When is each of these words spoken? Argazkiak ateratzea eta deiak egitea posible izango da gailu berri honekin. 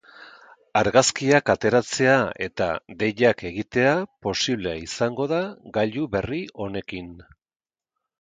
Argazkiak 0.79 1.49
ateratzea 1.53 2.15
eta 2.45 2.69
deiak 3.03 3.43
egitea 3.49 3.91
posible 4.29 4.73
izango 4.87 5.27
da 5.33 5.43
gailu 5.77 6.07
berri 6.17 6.41
honekin. 6.67 7.13